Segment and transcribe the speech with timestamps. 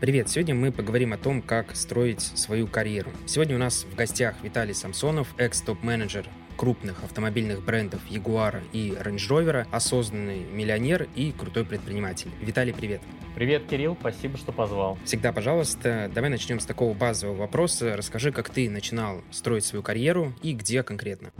[0.00, 0.28] Привет!
[0.28, 3.10] Сегодня мы поговорим о том, как строить свою карьеру.
[3.26, 6.24] Сегодня у нас в гостях Виталий Самсонов, экс-топ-менеджер
[6.56, 12.30] крупных автомобильных брендов Jaguar и Range Rover, осознанный миллионер и крутой предприниматель.
[12.40, 13.00] Виталий, привет!
[13.34, 14.96] Привет, Кирилл, спасибо, что позвал.
[15.04, 16.08] Всегда, пожалуйста.
[16.14, 17.96] Давай начнем с такого базового вопроса.
[17.96, 21.32] Расскажи, как ты начинал строить свою карьеру и где конкретно.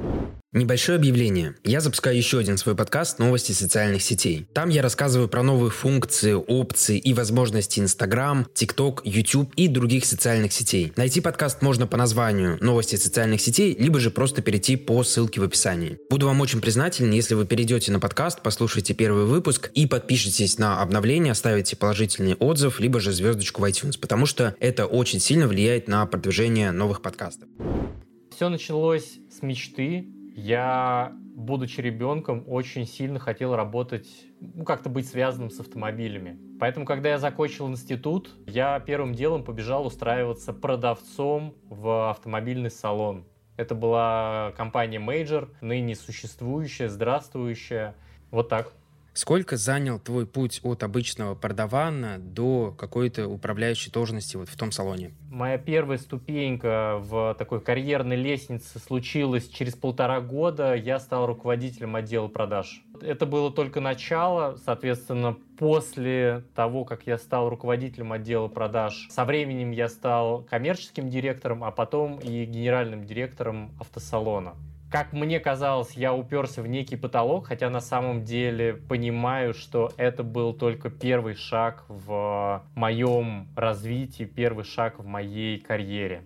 [0.52, 1.56] Небольшое объявление.
[1.62, 4.48] Я запускаю еще один свой подкаст «Новости социальных сетей».
[4.54, 10.54] Там я рассказываю про новые функции, опции и возможности Instagram, TikTok, YouTube и других социальных
[10.54, 10.95] сетей.
[10.96, 15.45] Найти подкаст можно по названию «Новости социальных сетей», либо же просто перейти по ссылке в
[15.45, 15.98] описании.
[16.09, 20.80] Буду вам очень признателен, если вы перейдете на подкаст, послушаете первый выпуск и подпишитесь на
[20.80, 25.88] обновление, оставите положительный отзыв, либо же звездочку в iTunes, потому что это очень сильно влияет
[25.88, 27.51] на продвижение новых подкастов.
[28.34, 30.06] Все началось с мечты,
[30.38, 34.06] я, будучи ребенком, очень сильно хотел работать,
[34.41, 36.38] ну, как-то быть связанным с автомобилями.
[36.60, 43.27] Поэтому, когда я закончил институт, я первым делом побежал устраиваться продавцом в автомобильный салон.
[43.57, 47.96] Это была компания Major, ныне существующая, здравствующая.
[48.30, 48.73] Вот так.
[49.19, 55.11] Сколько занял твой путь от обычного продавана до какой-то управляющей должности вот в том салоне?
[55.29, 60.73] Моя первая ступенька в такой карьерной лестнице случилась через полтора года.
[60.77, 62.80] Я стал руководителем отдела продаж.
[63.01, 69.72] Это было только начало, соответственно, после того, как я стал руководителем отдела продаж, со временем
[69.72, 74.55] я стал коммерческим директором, а потом и генеральным директором автосалона
[74.91, 80.22] как мне казалось, я уперся в некий потолок, хотя на самом деле понимаю, что это
[80.22, 86.25] был только первый шаг в моем развитии, первый шаг в моей карьере.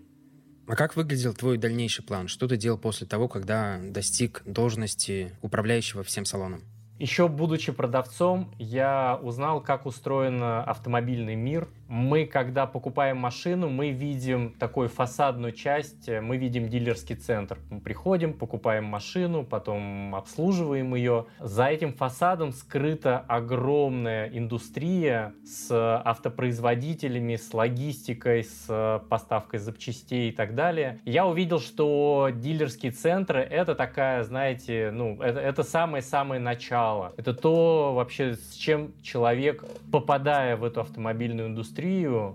[0.68, 2.28] А как выглядел твой дальнейший план?
[2.28, 6.62] Что ты делал после того, когда достиг должности управляющего всем салоном?
[6.98, 11.66] Еще будучи продавцом, я узнал, как устроен автомобильный мир.
[11.88, 17.58] Мы, когда покупаем машину, мы видим такую фасадную часть, мы видим дилерский центр.
[17.68, 21.26] Мы приходим, покупаем машину, потом обслуживаем ее.
[21.38, 25.70] За этим фасадом скрыта огромная индустрия с
[26.04, 31.00] автопроизводителями, с логистикой, с поставкой запчастей и так далее.
[31.04, 37.12] Я увидел, что дилерские центры— это такая, знаете, ну, это, самое-самое начало.
[37.16, 41.81] Это то вообще, с чем человек, попадая в эту автомобильную индустрию,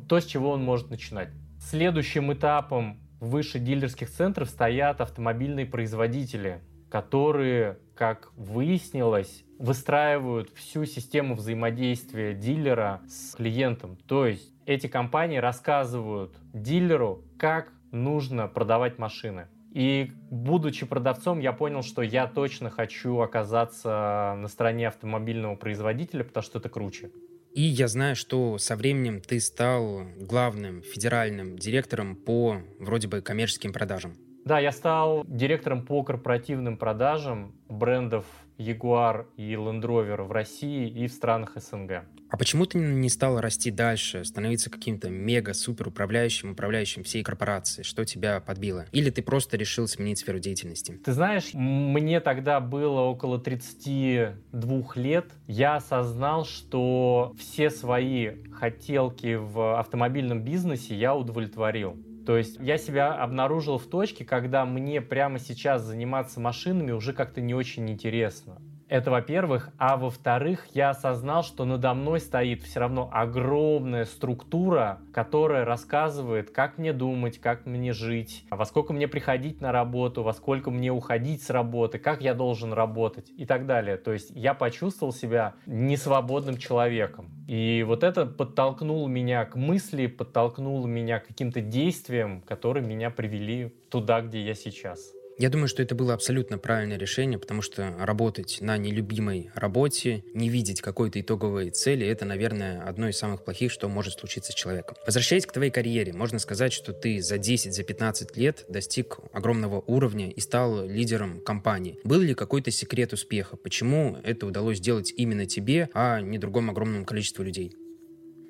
[0.08, 1.30] то, с чего он может начинать.
[1.60, 12.34] Следующим этапом выше дилерских центров стоят автомобильные производители, которые, как выяснилось, выстраивают всю систему взаимодействия
[12.34, 13.98] дилера с клиентом.
[14.08, 19.48] То есть эти компании рассказывают дилеру, как нужно продавать машины.
[19.72, 26.44] И будучи продавцом, я понял, что я точно хочу оказаться на стороне автомобильного производителя, потому
[26.44, 27.12] что это круче.
[27.58, 33.74] И я знаю, что со временем ты стал главным федеральным директором по вроде бы коммерческим
[33.74, 34.14] продажам.
[34.46, 38.26] Да, я стал директором по корпоративным продажам брендов
[38.58, 42.04] Jaguar и Land Rover в России и в странах СНГ.
[42.30, 47.86] А почему ты не стал расти дальше, становиться каким-то мега-супер управляющим, управляющим всей корпорацией?
[47.86, 48.86] Что тебя подбило?
[48.92, 51.00] Или ты просто решил сменить сферу деятельности?
[51.06, 55.32] Ты знаешь, мне тогда было около 32 лет.
[55.48, 61.98] Я осознал, что все свои хотелки в автомобильном бизнесе я удовлетворил.
[62.28, 67.40] То есть я себя обнаружил в точке, когда мне прямо сейчас заниматься машинами уже как-то
[67.40, 68.62] не очень интересно.
[68.90, 69.70] Это во-первых.
[69.78, 76.78] А во-вторых, я осознал, что надо мной стоит все равно огромная структура, которая рассказывает, как
[76.78, 81.44] мне думать, как мне жить, во сколько мне приходить на работу, во сколько мне уходить
[81.44, 83.98] с работы, как я должен работать и так далее.
[83.98, 87.30] То есть я почувствовал себя несвободным человеком.
[87.48, 93.70] И вот это подтолкнуло меня к мысли, подтолкнуло меня к каким-то действиям, которые меня привели
[93.90, 95.17] туда, где я сейчас.
[95.40, 100.50] Я думаю, что это было абсолютно правильное решение, потому что работать на нелюбимой работе, не
[100.50, 104.98] видеть какой-то итоговой цели, это, наверное, одно из самых плохих, что может случиться с человеком.
[105.06, 109.84] Возвращаясь к твоей карьере, можно сказать, что ты за 10, за 15 лет достиг огромного
[109.86, 112.00] уровня и стал лидером компании.
[112.04, 113.58] Был ли какой-то секрет успеха?
[113.58, 117.76] Почему это удалось сделать именно тебе, а не другому огромному количеству людей?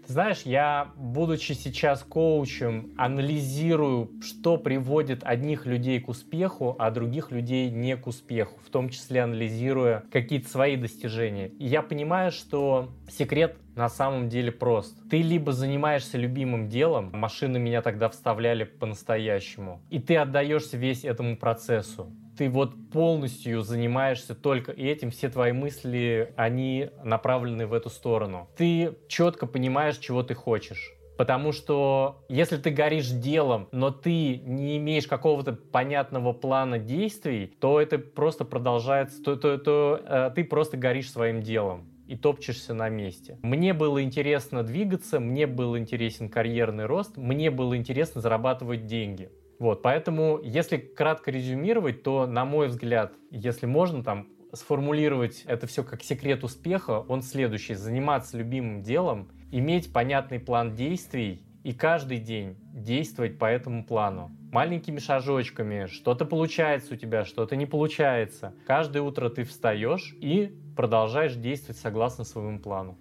[0.08, 7.70] Знаешь, я, будучи сейчас коучем, анализирую, что приводит одних людей к успеху, а других людей
[7.70, 11.50] не к успеху, в том числе анализируя какие-то свои достижения.
[11.50, 14.98] И я понимаю, что секрет на самом деле прост.
[15.10, 21.36] Ты либо занимаешься любимым делом, машины меня тогда вставляли по-настоящему, и ты отдаешься весь этому
[21.36, 28.48] процессу ты вот полностью занимаешься только этим, все твои мысли, они направлены в эту сторону.
[28.56, 30.94] Ты четко понимаешь, чего ты хочешь.
[31.18, 37.82] Потому что если ты горишь делом, но ты не имеешь какого-то понятного плана действий, то
[37.82, 42.90] это просто продолжается, то, то, то э, ты просто горишь своим делом и топчешься на
[42.90, 43.40] месте.
[43.42, 49.30] Мне было интересно двигаться, мне был интересен карьерный рост, мне было интересно зарабатывать деньги.
[49.60, 55.84] Вот, поэтому, если кратко резюмировать, то, на мой взгляд, если можно там сформулировать это все
[55.84, 57.74] как секрет успеха, он следующий.
[57.74, 64.32] Заниматься любимым делом иметь понятный план действий и каждый день действовать по этому плану.
[64.52, 68.54] Маленькими шажочками, что-то получается у тебя, что-то не получается.
[68.66, 72.98] Каждое утро ты встаешь и продолжаешь действовать согласно своему плану.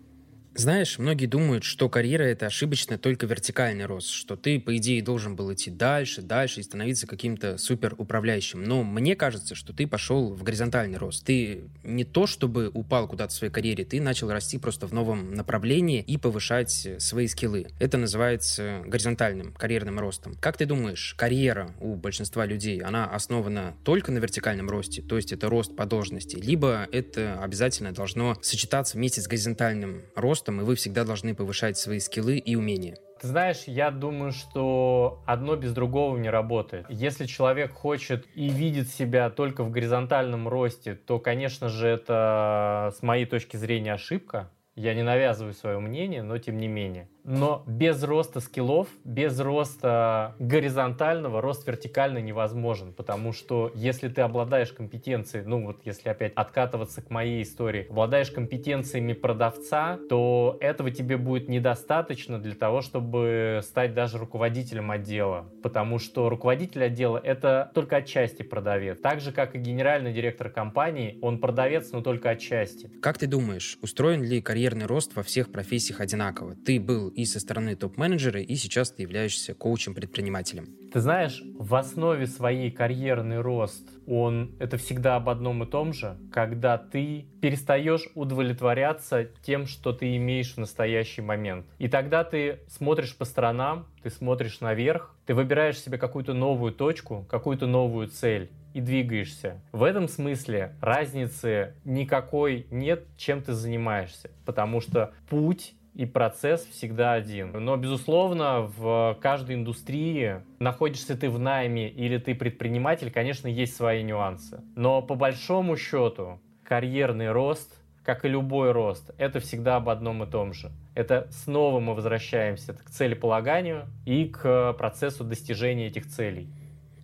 [0.59, 5.37] Знаешь, многие думают, что карьера— это ошибочно только вертикальный рост, что ты, по идее, должен
[5.37, 8.65] был идти дальше, дальше и становиться каким-то супер управляющим.
[8.65, 11.27] Но мне кажется, что ты пошел в горизонтальный рост.
[11.27, 15.35] Ты не то, чтобы упал куда-то в своей карьере, ты начал расти просто в новом
[15.35, 17.67] направлении и повышать свои скиллы.
[17.79, 20.37] Это называется горизонтальным карьерным ростом.
[20.41, 25.33] Как ты думаешь, карьера у большинства людей, она основана только на вертикальном росте, то есть
[25.33, 30.65] это рост по должности, либо это обязательно должно сочетаться вместе с горизонтальным ростом, ростом, и
[30.65, 32.97] вы всегда должны повышать свои скиллы и умения.
[33.21, 36.87] Ты знаешь, я думаю, что одно без другого не работает.
[36.91, 43.03] Если человек хочет и видит себя только в горизонтальном росте, то, конечно же, это с
[43.03, 44.51] моей точки зрения ошибка.
[44.75, 47.09] Я не навязываю свое мнение, но тем не менее.
[47.27, 54.71] Но без роста скиллов, без роста горизонтального, рост вертикальный невозможен, потому что если ты обладаешь
[54.73, 61.17] компетенцией, ну вот если опять откатываться к моей истории, обладаешь компетенциями продавца, то этого тебе
[61.17, 67.97] будет недостаточно для того, чтобы стать даже руководителем отдела, потому что руководитель отдела это только
[67.97, 69.01] отчасти продавец.
[69.01, 72.89] Так же, как и генеральный директор компании, он продавец, но только отчасти.
[73.01, 76.55] Как ты думаешь, устроен ли карьерный рост во всех профессиях одинаково?
[76.65, 80.69] Ты был и со стороны топ-менеджера, и сейчас ты являешься коучем-предпринимателем.
[80.93, 86.19] Ты знаешь, в основе своей карьерный рост, он это всегда об одном и том же,
[86.31, 91.67] когда ты перестаешь удовлетворяться тем, что ты имеешь в настоящий момент.
[91.79, 97.27] И тогда ты смотришь по сторонам, ты смотришь наверх, ты выбираешь себе какую-то новую точку,
[97.31, 99.63] какую-то новую цель и двигаешься.
[99.73, 107.15] В этом смысле разницы никакой нет, чем ты занимаешься, потому что путь и процесс всегда
[107.15, 107.53] один.
[107.53, 114.03] Но, безусловно, в каждой индустрии, находишься ты в найме или ты предприниматель, конечно, есть свои
[114.03, 114.63] нюансы.
[114.77, 120.31] Но по большому счету карьерный рост, как и любой рост, это всегда об одном и
[120.31, 120.71] том же.
[120.95, 126.49] Это снова мы возвращаемся к целеполаганию и к процессу достижения этих целей.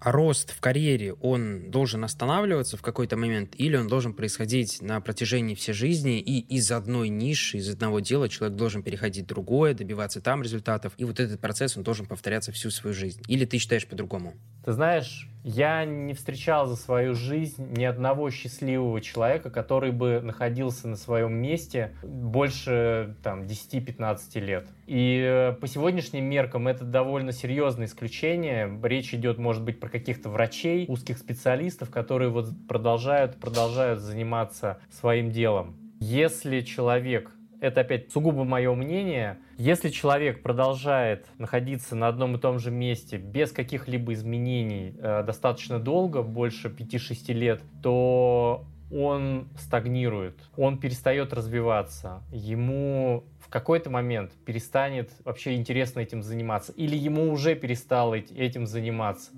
[0.04, 5.00] А рост в карьере, он должен останавливаться в какой-то момент или он должен происходить на
[5.00, 9.75] протяжении всей жизни и из одной ниши, из одного дела человек должен переходить в другое,
[9.75, 13.22] добиваться там результатов, и вот этот процесс, он должен повторяться всю свою жизнь?
[13.28, 14.34] Или ты считаешь по-другому?
[14.64, 20.87] Ты знаешь, я не встречал за свою жизнь ни одного счастливого человека, который бы находился
[20.87, 24.67] на своем месте больше там, 10-15 лет.
[24.87, 28.70] И э, по сегодняшним меркам это довольно серьезное исключение.
[28.85, 35.32] Речь идет, может быть, про каких-то врачей, узких специалистов, которые вот продолжают, продолжают заниматься своим
[35.32, 35.76] делом.
[35.99, 37.32] Если человек
[37.62, 43.16] это опять сугубо мое мнение, если человек продолжает находиться на одном и том же месте
[43.16, 52.25] без каких-либо изменений э, достаточно долго, больше 5-6 лет, то он стагнирует, он перестает развиваться,
[52.33, 59.31] ему в какой-то момент перестанет вообще интересно этим заниматься, или ему уже перестало этим заниматься.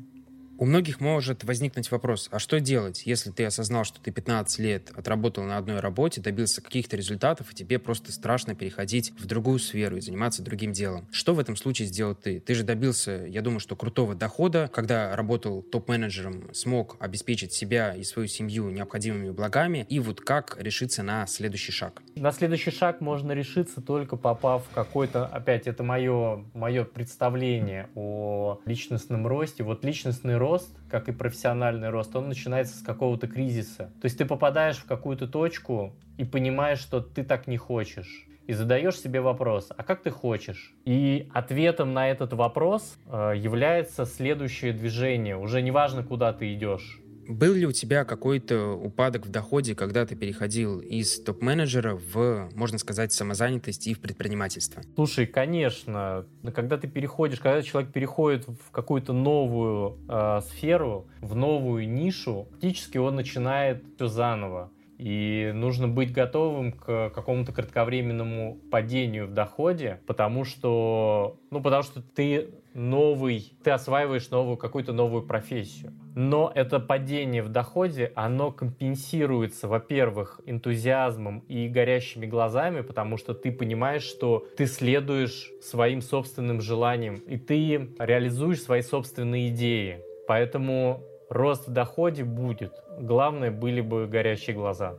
[0.56, 4.92] У многих может возникнуть вопрос, а что делать, если ты осознал, что ты 15 лет
[4.94, 9.96] отработал на одной работе, добился каких-то результатов, и тебе просто страшно переходить в другую сферу
[9.96, 11.08] и заниматься другим делом?
[11.10, 12.38] Что в этом случае сделал ты?
[12.38, 18.04] Ты же добился, я думаю, что крутого дохода, когда работал топ-менеджером, смог обеспечить себя и
[18.04, 22.00] свою семью необходимыми благами, и вот как решиться на следующий шаг?
[22.14, 28.60] На следующий шаг можно решиться только попав в какой-то, опять, это мое, мое представление о
[28.66, 29.64] личностном росте.
[29.64, 30.43] Вот личностный рост,
[30.90, 33.90] как и профессиональный рост, он начинается с какого-то кризиса.
[34.00, 38.52] То есть ты попадаешь в какую-то точку и понимаешь, что ты так не хочешь и
[38.52, 40.74] задаешь себе вопрос, а как ты хочешь?
[40.84, 45.36] И ответом на этот вопрос э, является следующее движение.
[45.36, 47.00] Уже не важно, куда ты идешь.
[47.28, 52.78] Был ли у тебя какой-то упадок в доходе, когда ты переходил из топ-менеджера в, можно
[52.78, 54.82] сказать, самозанятость и в предпринимательство?
[54.94, 61.88] Слушай, конечно, когда ты переходишь, когда человек переходит в какую-то новую э, сферу, в новую
[61.88, 64.70] нишу, фактически он начинает все заново.
[64.98, 72.00] И нужно быть готовым к какому-то кратковременному падению в доходе, потому что, ну, потому что
[72.00, 75.92] ты новый, ты осваиваешь новую какую-то новую профессию.
[76.14, 83.50] Но это падение в доходе, оно компенсируется, во-первых, энтузиазмом и горящими глазами, потому что ты
[83.50, 90.00] понимаешь, что ты следуешь своим собственным желаниям, и ты реализуешь свои собственные идеи.
[90.26, 92.72] Поэтому рост в доходе будет.
[92.98, 94.96] Главное, были бы горящие глаза.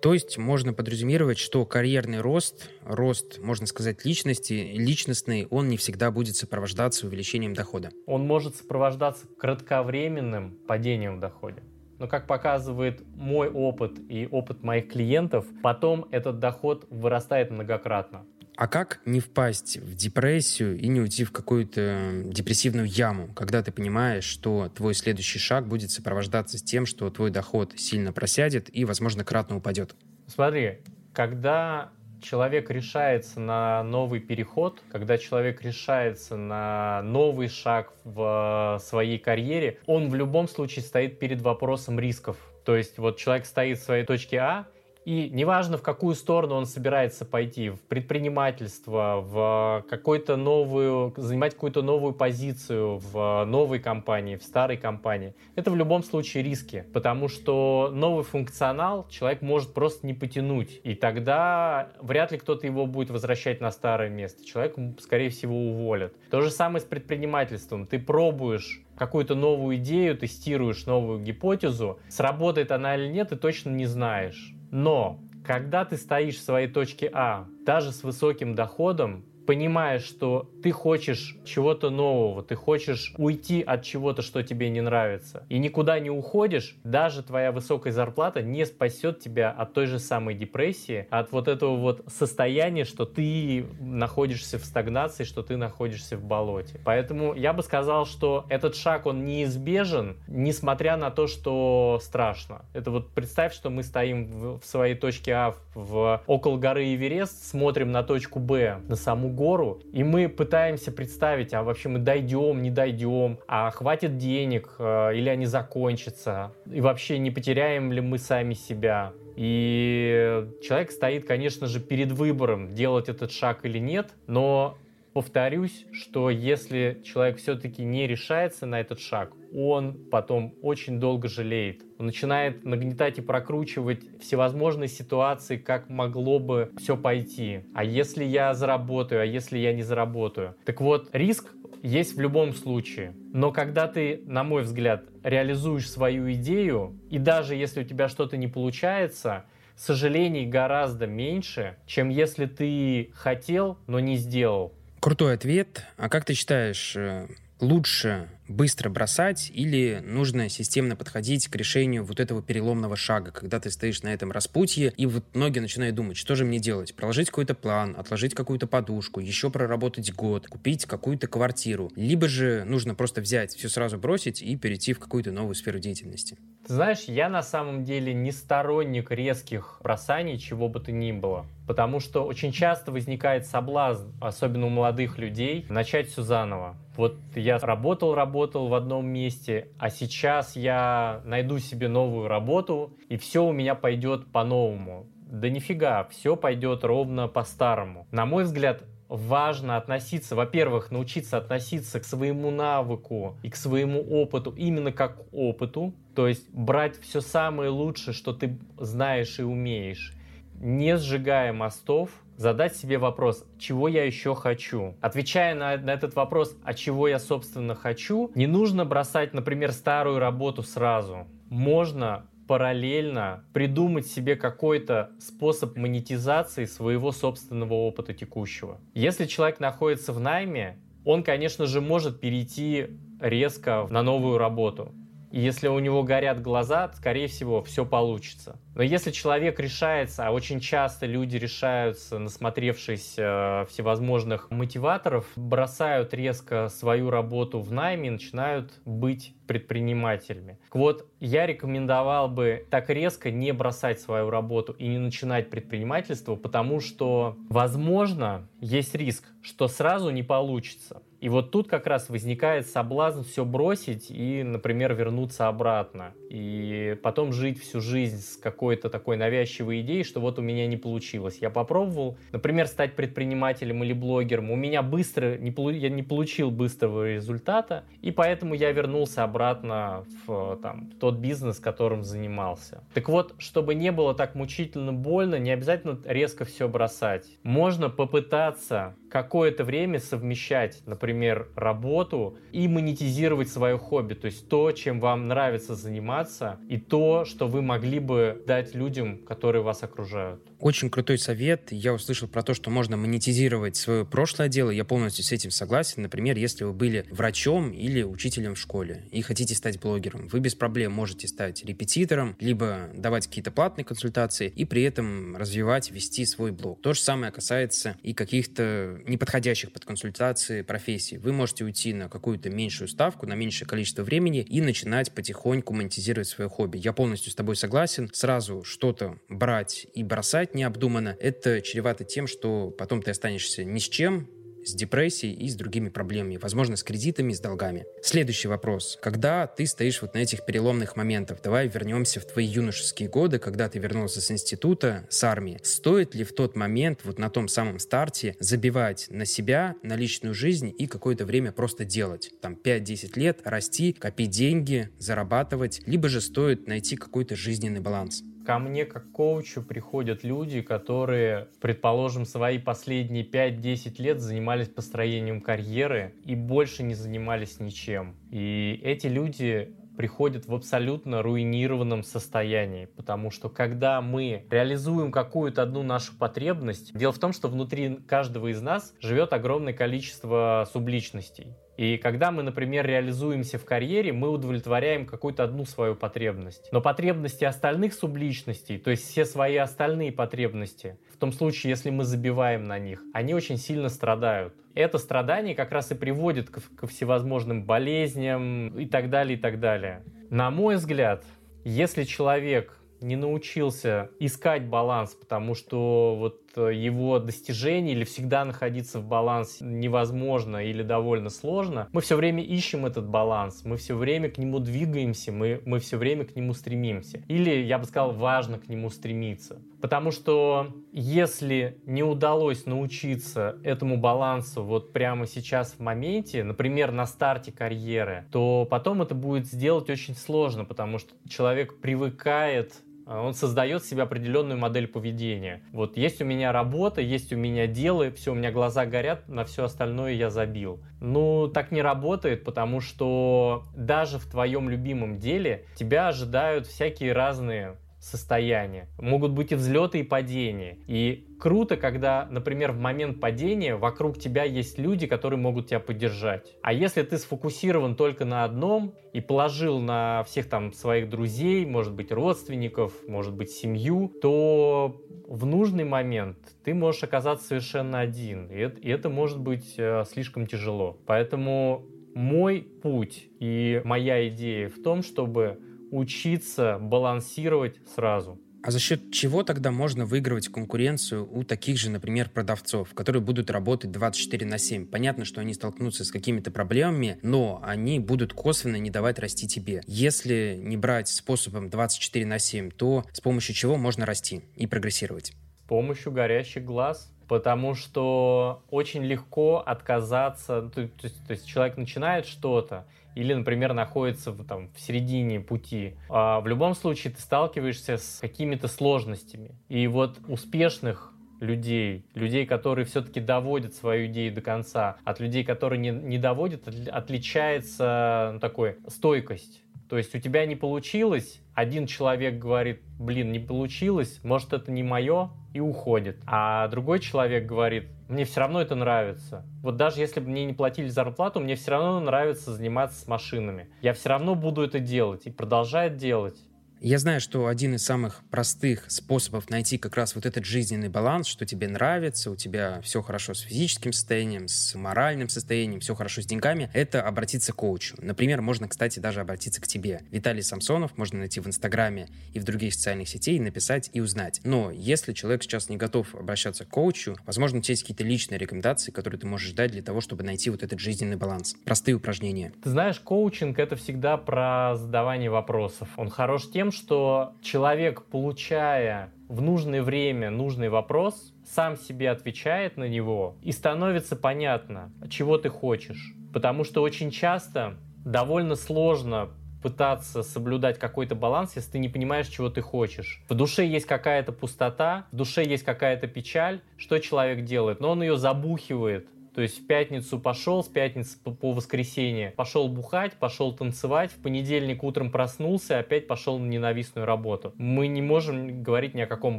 [0.00, 6.10] То есть можно подразумевать, что карьерный рост, рост, можно сказать, личности, личностный, он не всегда
[6.10, 7.90] будет сопровождаться увеличением дохода.
[8.06, 11.62] Он может сопровождаться кратковременным падением в доходе.
[11.98, 18.24] Но как показывает мой опыт и опыт моих клиентов, потом этот доход вырастает многократно.
[18.58, 23.70] А как не впасть в депрессию и не уйти в какую-то депрессивную яму, когда ты
[23.70, 29.24] понимаешь, что твой следующий шаг будет сопровождаться тем, что твой доход сильно просядет и, возможно,
[29.24, 29.94] кратно упадет?
[30.26, 30.80] Смотри,
[31.12, 39.78] когда человек решается на новый переход, когда человек решается на новый шаг в своей карьере,
[39.86, 42.36] он в любом случае стоит перед вопросом рисков.
[42.64, 44.66] То есть вот человек стоит в своей точке А,
[45.08, 51.80] и неважно, в какую сторону он собирается пойти, в предпринимательство, в какую-то новую, занимать какую-то
[51.80, 57.90] новую позицию в новой компании, в старой компании, это в любом случае риски, потому что
[57.90, 63.62] новый функционал человек может просто не потянуть, и тогда вряд ли кто-то его будет возвращать
[63.62, 64.44] на старое место.
[64.44, 66.12] Человек, скорее всего, уволят.
[66.30, 67.86] То же самое с предпринимательством.
[67.86, 73.86] Ты пробуешь какую-то новую идею, тестируешь новую гипотезу, сработает она или нет, ты точно не
[73.86, 74.54] знаешь.
[74.70, 80.72] Но когда ты стоишь в своей точке А, даже с высоким доходом, понимаешь, что ты
[80.72, 86.10] хочешь чего-то нового, ты хочешь уйти от чего-то, что тебе не нравится, и никуда не
[86.10, 91.48] уходишь, даже твоя высокая зарплата не спасет тебя от той же самой депрессии, от вот
[91.48, 96.78] этого вот состояния, что ты находишься в стагнации, что ты находишься в болоте.
[96.84, 102.66] Поэтому я бы сказал, что этот шаг, он неизбежен, несмотря на то, что страшно.
[102.74, 107.92] Это вот представь, что мы стоим в, своей точке А в, около горы Эверест, смотрим
[107.92, 112.70] на точку Б, на саму гору, и мы пытаемся представить, а вообще мы дойдем, не
[112.70, 118.54] дойдем, а хватит денег, э, или они закончатся, и вообще не потеряем ли мы сами
[118.54, 119.12] себя.
[119.36, 124.76] И человек стоит, конечно же, перед выбором, делать этот шаг или нет, но
[125.12, 131.82] повторюсь, что если человек все-таки не решается на этот шаг, он потом очень долго жалеет.
[131.98, 137.60] Он начинает нагнетать и прокручивать всевозможные ситуации, как могло бы все пойти.
[137.74, 140.54] А если я заработаю, а если я не заработаю?
[140.64, 143.14] Так вот, риск есть в любом случае.
[143.32, 148.36] Но когда ты, на мой взгляд, реализуешь свою идею, и даже если у тебя что-то
[148.36, 149.44] не получается,
[149.76, 154.74] сожалений гораздо меньше, чем если ты хотел, но не сделал.
[155.08, 155.86] Крутой ответ.
[155.96, 157.28] А как ты считаешь, э,
[157.60, 163.70] лучше быстро бросать или нужно системно подходить к решению вот этого переломного шага, когда ты
[163.70, 166.94] стоишь на этом распутье, и вот многие начинают думать, что же мне делать?
[166.94, 171.90] Проложить какой-то план, отложить какую-то подушку, еще проработать год, купить какую-то квартиру.
[171.94, 176.38] Либо же нужно просто взять, все сразу бросить и перейти в какую-то новую сферу деятельности.
[176.66, 181.46] Ты знаешь, я на самом деле не сторонник резких бросаний, чего бы то ни было.
[181.66, 186.76] Потому что очень часто возникает соблазн, особенно у молодых людей, начать все заново.
[186.96, 192.96] Вот я работал, работал, работал в одном месте, а сейчас я найду себе новую работу,
[193.08, 195.08] и все у меня пойдет по-новому.
[195.16, 198.06] Да нифига, все пойдет ровно по-старому.
[198.12, 204.54] На мой взгляд, важно относиться, во-первых, научиться относиться к своему навыку и к своему опыту
[204.56, 210.14] именно как к опыту, то есть брать все самое лучшее, что ты знаешь и умеешь,
[210.60, 214.94] не сжигая мостов, задать себе вопрос, чего я еще хочу.
[215.00, 220.20] Отвечая на, на этот вопрос, а чего я, собственно, хочу, не нужно бросать, например, старую
[220.20, 221.26] работу сразу.
[221.50, 228.80] Можно параллельно придумать себе какой-то способ монетизации своего собственного опыта текущего.
[228.94, 234.94] Если человек находится в найме, он, конечно же, может перейти резко на новую работу.
[235.30, 238.58] И если у него горят глаза, скорее всего, все получится.
[238.74, 246.68] Но если человек решается, а очень часто люди решаются, насмотревшись э, всевозможных мотиваторов, бросают резко
[246.68, 250.58] свою работу в найме и начинают быть предпринимателями.
[250.72, 256.80] Вот, я рекомендовал бы так резко не бросать свою работу и не начинать предпринимательство, потому
[256.80, 261.02] что, возможно, есть риск, что сразу не получится.
[261.20, 266.12] И вот тут как раз возникает соблазн все бросить и, например, вернуться обратно.
[266.30, 270.76] И потом жить всю жизнь с какой-то такой навязчивой идеей, что вот у меня не
[270.76, 271.38] получилось.
[271.40, 274.50] Я попробовал, например, стать предпринимателем или блогером.
[274.50, 280.58] У меня быстро, не, я не получил быстрого результата, и поэтому я вернулся обратно в
[280.62, 282.84] там, тот бизнес, которым занимался.
[282.94, 287.26] Так вот, чтобы не было так мучительно больно, не обязательно резко все бросать.
[287.42, 295.00] Можно попытаться какое-то время совмещать, например, работу и монетизировать свое хобби, то есть то, чем
[295.00, 300.42] вам нравится заниматься, и то, что вы могли бы дать людям, которые вас окружают.
[300.60, 301.70] Очень крутой совет.
[301.70, 304.70] Я услышал про то, что можно монетизировать свое прошлое дело.
[304.70, 306.02] Я полностью с этим согласен.
[306.02, 310.54] Например, если вы были врачом или учителем в школе и хотите стать блогером, вы без
[310.54, 316.50] проблем можете стать репетитором, либо давать какие-то платные консультации и при этом развивать, вести свой
[316.50, 316.80] блог.
[316.82, 321.18] То же самое касается и каких-то неподходящих под консультации профессий.
[321.18, 326.28] Вы можете уйти на какую-то меньшую ставку, на меньшее количество времени и начинать потихоньку монетизировать
[326.28, 326.78] свое хобби.
[326.78, 328.10] Я полностью с тобой согласен.
[328.12, 333.88] Сразу что-то брать и бросать необдуманно, это чревато тем, что потом ты останешься ни с
[333.88, 334.28] чем,
[334.64, 337.86] с депрессией и с другими проблемами, возможно, с кредитами, с долгами.
[338.02, 338.98] Следующий вопрос.
[339.00, 343.68] Когда ты стоишь вот на этих переломных моментах, давай вернемся в твои юношеские годы, когда
[343.68, 345.60] ты вернулся с института, с армии.
[345.62, 350.34] Стоит ли в тот момент, вот на том самом старте, забивать на себя, на личную
[350.34, 352.30] жизнь и какое-то время просто делать?
[352.40, 358.22] Там 5-10 лет, расти, копить деньги, зарабатывать, либо же стоит найти какой-то жизненный баланс?
[358.48, 366.14] Ко мне как коучу приходят люди, которые, предположим, свои последние 5-10 лет занимались построением карьеры
[366.24, 368.16] и больше не занимались ничем.
[368.30, 375.82] И эти люди приходят в абсолютно руинированном состоянии, потому что когда мы реализуем какую-то одну
[375.82, 381.54] нашу потребность, дело в том, что внутри каждого из нас живет огромное количество субличностей.
[381.78, 386.68] И когда мы, например, реализуемся в карьере, мы удовлетворяем какую-то одну свою потребность.
[386.72, 392.02] Но потребности остальных субличностей, то есть все свои остальные потребности, в том случае, если мы
[392.02, 394.54] забиваем на них, они очень сильно страдают.
[394.74, 400.02] Это страдание как раз и приводит ко, всевозможным болезням и так далее, и так далее.
[400.30, 401.24] На мой взгляд,
[401.62, 409.06] если человек не научился искать баланс, потому что вот его достижение или всегда находиться в
[409.06, 414.38] балансе невозможно или довольно сложно, мы все время ищем этот баланс, мы все время к
[414.38, 417.22] нему двигаемся, мы, мы все время к нему стремимся.
[417.28, 419.60] Или, я бы сказал, важно к нему стремиться.
[419.80, 427.06] Потому что если не удалось научиться этому балансу вот прямо сейчас в моменте, например, на
[427.06, 432.74] старте карьеры, то потом это будет сделать очень сложно, потому что человек привыкает
[433.08, 435.62] он создает себе определенную модель поведения.
[435.72, 439.44] Вот есть у меня работа, есть у меня дело, все, у меня глаза горят, на
[439.44, 440.80] все остальное я забил.
[441.00, 447.76] Ну, так не работает, потому что даже в твоем любимом деле тебя ожидают всякие разные
[448.08, 448.88] состояния.
[448.98, 450.78] Могут быть и взлеты, и падения.
[450.86, 456.56] И круто, когда, например, в момент падения вокруг тебя есть люди, которые могут тебя поддержать.
[456.62, 461.94] А если ты сфокусирован только на одном и положил на всех там своих друзей, может
[461.94, 468.50] быть, родственников, может быть, семью, то в нужный момент ты можешь оказаться совершенно один.
[468.50, 470.98] И это, и это может быть э, слишком тяжело.
[471.06, 475.58] Поэтому мой путь и моя идея в том, чтобы
[475.90, 478.40] учиться балансировать сразу.
[478.62, 483.50] А за счет чего тогда можно выигрывать конкуренцию у таких же, например, продавцов, которые будут
[483.50, 484.86] работать 24 на 7?
[484.86, 489.82] Понятно, что они столкнутся с какими-то проблемами, но они будут косвенно не давать расти тебе.
[489.86, 495.32] Если не брать способом 24 на 7, то с помощью чего можно расти и прогрессировать?
[495.60, 502.26] С помощью горящих глаз, потому что очень легко отказаться, то, то, то есть человек начинает
[502.26, 502.86] что-то,
[503.18, 505.96] или, например, находится в, там, в середине пути.
[506.08, 509.56] А в любом случае ты сталкиваешься с какими-то сложностями.
[509.68, 515.80] И вот успешных людей, людей, которые все-таки доводят свою идею до конца, от людей, которые
[515.80, 519.64] не, не доводят, отличается ну, такой стойкость.
[519.88, 524.82] То есть у тебя не получилось, один человек говорит, блин, не получилось, может это не
[524.82, 526.18] мое, и уходит.
[526.26, 529.44] А другой человек говорит, мне все равно это нравится.
[529.62, 533.68] Вот даже если бы мне не платили зарплату, мне все равно нравится заниматься с машинами.
[533.82, 536.38] Я все равно буду это делать и продолжает делать.
[536.80, 541.26] Я знаю, что один из самых простых способов найти как раз вот этот жизненный баланс,
[541.26, 546.22] что тебе нравится, у тебя все хорошо с физическим состоянием, с моральным состоянием, все хорошо
[546.22, 547.96] с деньгами, это обратиться к коучу.
[547.98, 550.02] Например, можно, кстати, даже обратиться к тебе.
[550.12, 554.40] Виталий Самсонов можно найти в Инстаграме и в других социальных сетей, написать и узнать.
[554.44, 558.38] Но если человек сейчас не готов обращаться к коучу, возможно, у тебя есть какие-то личные
[558.38, 561.56] рекомендации, которые ты можешь дать для того, чтобы найти вот этот жизненный баланс.
[561.64, 562.52] Простые упражнения.
[562.62, 565.88] Ты знаешь, коучинг— это всегда про задавание вопросов.
[565.96, 572.88] Он хорош тем, что человек, получая в нужное время нужный вопрос, сам себе отвечает на
[572.88, 576.14] него, и становится понятно, чего ты хочешь.
[576.32, 579.30] Потому что очень часто довольно сложно
[579.62, 583.22] пытаться соблюдать какой-то баланс, если ты не понимаешь, чего ты хочешь.
[583.28, 586.60] В душе есть какая-то пустота, в душе есть какая-то печаль.
[586.76, 587.80] Что человек делает?
[587.80, 592.66] Но он ее забухивает то есть в пятницу пошел, с пятницы по, по воскресенье пошел
[592.66, 597.52] бухать, пошел танцевать, в понедельник утром проснулся, опять пошел на ненавистную работу.
[597.56, 599.38] Мы не можем говорить ни о каком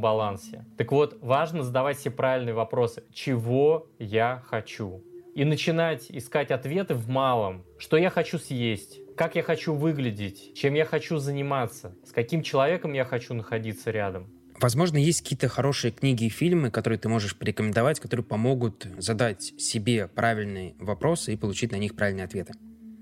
[0.00, 0.64] балансе.
[0.78, 3.04] Так вот, важно задавать себе правильные вопросы.
[3.12, 5.04] Чего я хочу?
[5.34, 7.66] И начинать искать ответы в малом.
[7.76, 9.00] Что я хочу съесть?
[9.18, 10.54] Как я хочу выглядеть?
[10.54, 11.94] Чем я хочу заниматься?
[12.06, 14.30] С каким человеком я хочу находиться рядом?
[14.60, 20.06] Возможно, есть какие-то хорошие книги и фильмы, которые ты можешь порекомендовать, которые помогут задать себе
[20.06, 22.52] правильные вопросы и получить на них правильные ответы.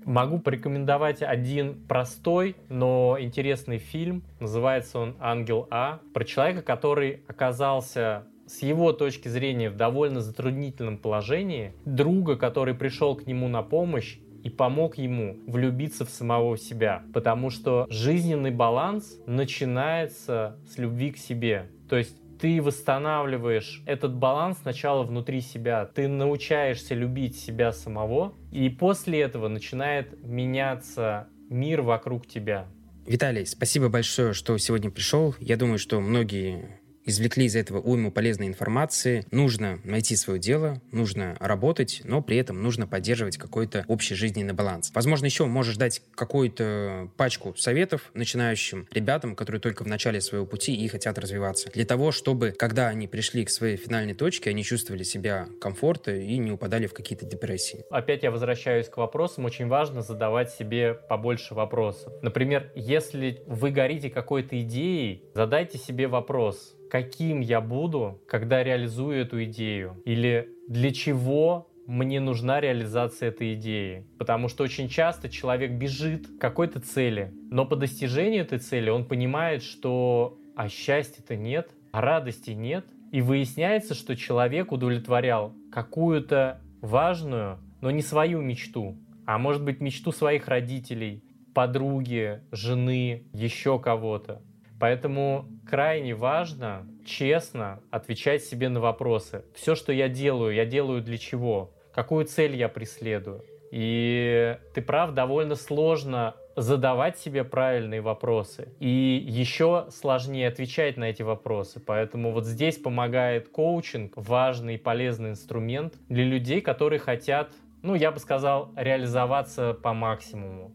[0.05, 4.23] Могу порекомендовать один простой, но интересный фильм.
[4.39, 5.99] Называется он «Ангел А».
[6.13, 13.15] Про человека, который оказался с его точки зрения в довольно затруднительном положении, друга, который пришел
[13.17, 17.03] к нему на помощь и помог ему влюбиться в самого себя.
[17.13, 21.69] Потому что жизненный баланс начинается с любви к себе.
[21.89, 25.85] То есть ты восстанавливаешь этот баланс сначала внутри себя.
[25.85, 32.67] Ты научаешься любить себя самого, и после этого начинает меняться мир вокруг тебя.
[33.05, 35.35] Виталий, спасибо большое, что сегодня пришел.
[35.39, 39.25] Я думаю, что многие извлекли из этого уйму полезной информации.
[39.31, 44.91] Нужно найти свое дело, нужно работать, но при этом нужно поддерживать какой-то общий жизненный баланс.
[44.93, 50.75] Возможно, еще можешь дать какую-то пачку советов начинающим ребятам, которые только в начале своего пути
[50.75, 51.69] и хотят развиваться.
[51.73, 56.37] Для того, чтобы, когда они пришли к своей финальной точке, они чувствовали себя комфортно и
[56.37, 57.83] не упадали в какие-то депрессии.
[57.89, 59.45] Опять я возвращаюсь к вопросам.
[59.45, 62.13] Очень важно задавать себе побольше вопросов.
[62.21, 69.43] Например, если вы горите какой-то идеей, задайте себе вопрос, каким я буду, когда реализую эту
[69.45, 74.05] идею, или для чего мне нужна реализация этой идеи.
[74.19, 79.05] Потому что очень часто человек бежит к какой-то цели, но по достижению этой цели он
[79.05, 82.85] понимает, что а счастья-то нет, а радости нет.
[83.11, 90.11] И выясняется, что человек удовлетворял какую-то важную, но не свою мечту, а может быть мечту
[90.11, 91.23] своих родителей,
[91.55, 94.43] подруги, жены, еще кого-то.
[94.79, 99.43] Поэтому крайне важно честно отвечать себе на вопросы.
[99.53, 101.73] Все, что я делаю, я делаю для чего?
[101.93, 103.43] Какую цель я преследую?
[103.71, 108.73] И ты прав, довольно сложно задавать себе правильные вопросы.
[108.79, 111.79] И еще сложнее отвечать на эти вопросы.
[111.79, 118.11] Поэтому вот здесь помогает коучинг, важный и полезный инструмент для людей, которые хотят, ну, я
[118.11, 120.73] бы сказал, реализоваться по максимуму.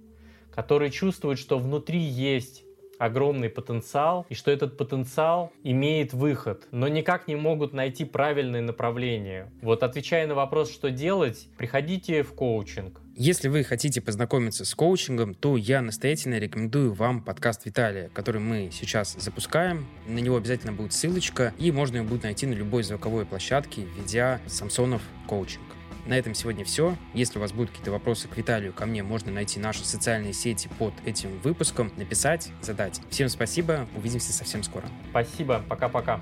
[0.55, 2.63] Которые чувствуют, что внутри есть
[2.98, 9.50] огромный потенциал, и что этот потенциал имеет выход, но никак не могут найти правильное направление.
[9.62, 13.00] Вот отвечая на вопрос, что делать, приходите в коучинг.
[13.16, 18.70] Если вы хотите познакомиться с коучингом, то я настоятельно рекомендую вам подкаст Виталия, который мы
[18.72, 19.87] сейчас запускаем.
[20.09, 24.40] На него обязательно будет ссылочка, и можно его будет найти на любой звуковой площадке, введя
[24.46, 25.63] Самсонов коучинг.
[26.07, 26.97] На этом сегодня все.
[27.14, 30.69] Если у вас будут какие-то вопросы к Виталию, ко мне можно найти наши социальные сети
[30.79, 33.01] под этим выпуском, написать, задать.
[33.11, 34.85] Всем спасибо, увидимся совсем скоро.
[35.11, 36.21] Спасибо, пока-пока.